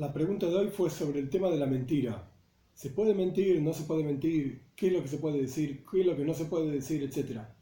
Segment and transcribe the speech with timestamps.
[0.00, 2.26] La pregunta de hoy fue sobre el tema de la mentira.
[2.72, 3.60] ¿Se puede mentir?
[3.60, 4.62] ¿No se puede mentir?
[4.74, 5.84] ¿Qué es lo que se puede decir?
[5.84, 7.02] ¿Qué es lo que no se puede decir?
[7.02, 7.54] Etcétera.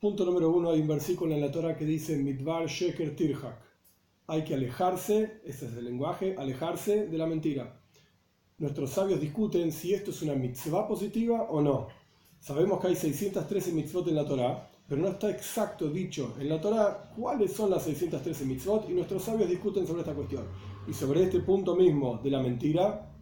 [0.00, 3.56] Punto número uno, hay un versículo en la Torah que dice Midvar Sheker Tirhak.
[4.26, 7.82] Hay que alejarse, ese es el lenguaje, alejarse de la mentira.
[8.58, 11.86] Nuestros sabios discuten si esto es una mitzvah positiva o no.
[12.40, 16.60] Sabemos que hay 613 mitzvot en la Torah, pero no está exacto dicho en la
[16.60, 20.46] Torah cuáles son las 613 mitzvot y nuestros sabios discuten sobre esta cuestión.
[20.86, 23.12] Y sobre este punto mismo de la mentira,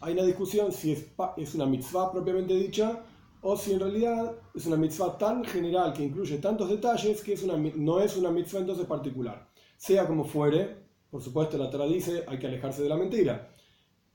[0.00, 3.02] hay una discusión si es, es una mitzvah propiamente dicha
[3.40, 7.42] o si en realidad es una mitzvah tan general que incluye tantos detalles que es
[7.44, 9.48] una, no es una mitzvah entonces particular.
[9.76, 10.76] Sea como fuere,
[11.10, 13.54] por supuesto la Torah dice hay que alejarse de la mentira.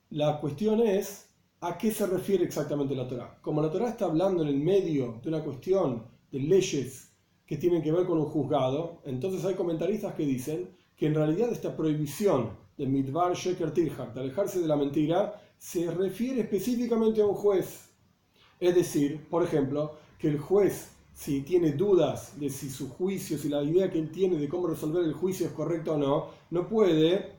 [0.09, 1.30] La cuestión es
[1.61, 3.37] a qué se refiere exactamente la Torah.
[3.41, 7.11] Como la Torah está hablando en el medio de una cuestión de leyes
[7.45, 11.51] que tienen que ver con un juzgado, entonces hay comentaristas que dicen que en realidad
[11.51, 17.27] esta prohibición de Midbar Sheker Tirhak, de alejarse de la mentira, se refiere específicamente a
[17.27, 17.89] un juez.
[18.59, 23.49] Es decir, por ejemplo, que el juez, si tiene dudas de si su juicio, si
[23.49, 26.67] la idea que él tiene de cómo resolver el juicio es correcta o no, no
[26.67, 27.33] puede,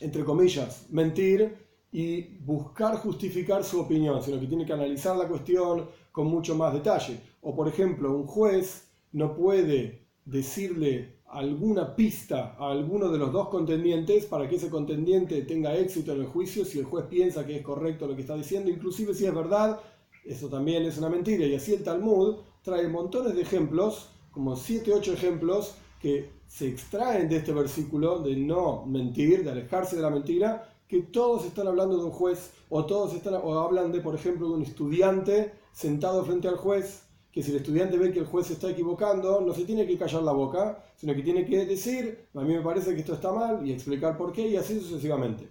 [0.00, 5.88] entre comillas, mentir y buscar justificar su opinión, sino que tiene que analizar la cuestión
[6.12, 7.20] con mucho más detalle.
[7.42, 13.48] O por ejemplo, un juez no puede decirle alguna pista a alguno de los dos
[13.48, 17.56] contendientes para que ese contendiente tenga éxito en el juicio si el juez piensa que
[17.56, 19.80] es correcto lo que está diciendo, inclusive si es verdad,
[20.24, 21.46] eso también es una mentira.
[21.46, 27.28] Y así el Talmud trae montones de ejemplos, como 7, 8 ejemplos, que se extraen
[27.28, 31.96] de este versículo de no mentir, de alejarse de la mentira, que todos están hablando
[31.96, 36.24] de un juez o todos están o hablan de, por ejemplo, de un estudiante sentado
[36.24, 39.52] frente al juez, que si el estudiante ve que el juez se está equivocando, no
[39.52, 42.94] se tiene que callar la boca, sino que tiene que decir, a mí me parece
[42.94, 45.50] que esto está mal y explicar por qué y así sucesivamente.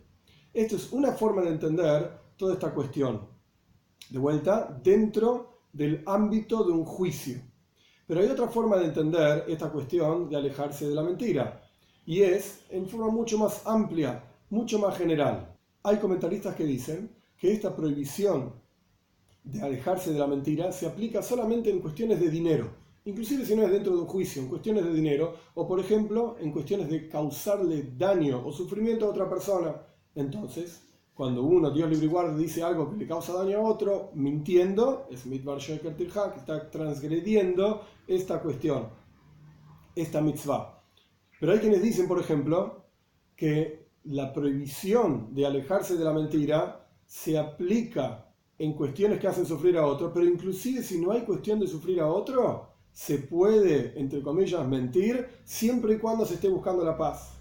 [0.54, 3.28] Esto es una forma de entender toda esta cuestión.
[4.10, 7.42] De vuelta, dentro del ámbito de un juicio.
[8.08, 11.62] Pero hay otra forma de entender esta cuestión de alejarse de la mentira,
[12.06, 14.24] y es en forma mucho más amplia,
[14.56, 15.54] mucho más general.
[15.84, 18.54] Hay comentaristas que dicen que esta prohibición
[19.44, 22.70] de alejarse de la mentira se aplica solamente en cuestiones de dinero,
[23.04, 26.38] inclusive si no es dentro de un juicio, en cuestiones de dinero, o por ejemplo
[26.40, 29.76] en cuestiones de causarle daño o sufrimiento a otra persona.
[30.16, 30.82] Entonces,
[31.14, 35.08] cuando uno, Dios libre y guarda, dice algo que le causa daño a otro, mintiendo,
[35.12, 38.88] es mitbar sheker que está transgrediendo esta cuestión,
[39.96, 40.82] esta mitzvah.
[41.40, 42.86] Pero hay quienes dicen, por ejemplo,
[43.36, 48.26] que la prohibición de alejarse de la mentira se aplica
[48.58, 52.00] en cuestiones que hacen sufrir a otro, pero inclusive si no hay cuestión de sufrir
[52.00, 57.34] a otro, se puede, entre comillas, mentir siempre y cuando se esté buscando la paz.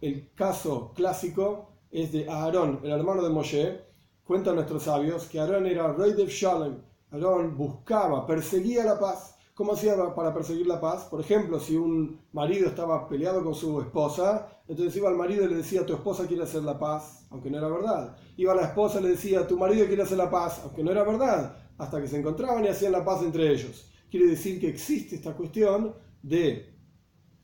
[0.00, 3.80] El caso clásico es de Aarón, el hermano de Moshe.
[4.24, 6.78] Cuentan nuestros sabios que Aarón era rey de Shalem.
[7.10, 9.31] Aarón buscaba, perseguía la paz.
[9.54, 11.04] ¿Cómo hacía para perseguir la paz?
[11.10, 15.48] Por ejemplo, si un marido estaba peleado con su esposa, entonces iba al marido y
[15.48, 18.16] le decía, tu esposa quiere hacer la paz, aunque no era verdad.
[18.38, 20.90] Iba a la esposa y le decía, tu marido quiere hacer la paz, aunque no
[20.90, 23.90] era verdad, hasta que se encontraban y hacían la paz entre ellos.
[24.10, 26.74] Quiere decir que existe esta cuestión de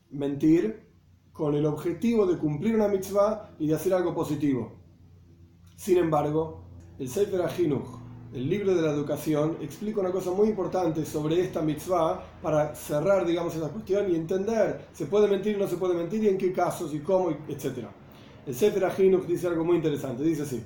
[0.09, 0.89] mentir
[1.31, 4.71] con el objetivo de cumplir una mitzvah y de hacer algo positivo.
[5.75, 6.63] Sin embargo,
[6.97, 7.87] el Sefer Ahinuch,
[8.31, 13.25] el libro de la educación, explica una cosa muy importante sobre esta mitzvah para cerrar,
[13.25, 16.53] digamos, esa cuestión y entender se puede mentir, no se puede mentir y en qué
[16.53, 17.87] casos y cómo, etc.
[18.45, 18.85] El Sefer
[19.25, 20.63] dice algo muy interesante, dice así,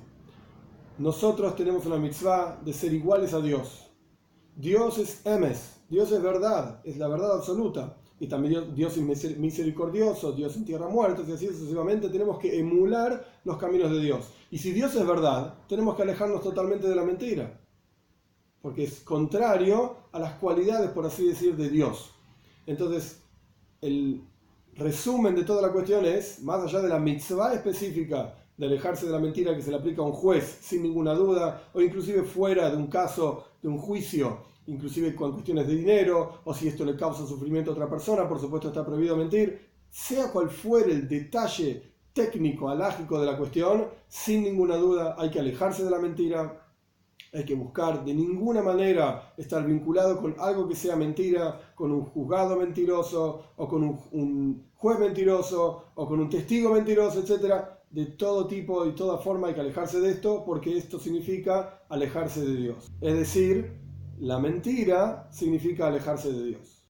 [0.98, 3.90] nosotros tenemos una mitzvah de ser iguales a Dios.
[4.56, 7.98] Dios es emes, Dios es verdad, es la verdad absoluta.
[8.24, 13.42] Y también Dios es misericordioso, Dios en tierra muerta, y así sucesivamente tenemos que emular
[13.44, 14.30] los caminos de Dios.
[14.50, 17.60] Y si Dios es verdad, tenemos que alejarnos totalmente de la mentira,
[18.62, 22.12] porque es contrario a las cualidades, por así decir, de Dios.
[22.66, 23.20] Entonces,
[23.82, 24.22] el
[24.76, 29.12] resumen de toda la cuestión es, más allá de la mitzvah específica de alejarse de
[29.12, 32.70] la mentira que se le aplica a un juez sin ninguna duda, o inclusive fuera
[32.70, 36.96] de un caso, de un juicio, inclusive con cuestiones de dinero, o si esto le
[36.96, 41.94] causa sufrimiento a otra persona, por supuesto está prohibido mentir, sea cual fuere el detalle
[42.14, 46.60] técnico, alágico de la cuestión, sin ninguna duda hay que alejarse de la mentira,
[47.34, 52.06] hay que buscar de ninguna manera estar vinculado con algo que sea mentira, con un
[52.06, 57.64] juzgado mentiroso, o con un, un juez mentiroso, o con un testigo mentiroso, etc.
[57.90, 62.42] De todo tipo y toda forma hay que alejarse de esto porque esto significa alejarse
[62.42, 62.92] de Dios.
[63.02, 63.83] Es decir,
[64.24, 66.83] la mentira significa alejarse de Dios.